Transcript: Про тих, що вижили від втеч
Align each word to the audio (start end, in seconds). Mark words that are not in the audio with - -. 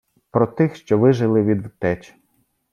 Про 0.31 0.47
тих, 0.47 0.75
що 0.75 0.97
вижили 0.99 1.43
від 1.43 1.65
втеч 1.67 2.15